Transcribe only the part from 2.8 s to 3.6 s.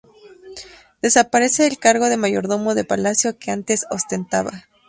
Palacio, que